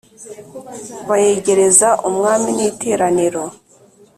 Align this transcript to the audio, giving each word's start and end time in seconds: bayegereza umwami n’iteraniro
bayegereza 1.09 1.89
umwami 2.09 2.49
n’iteraniro 2.57 3.43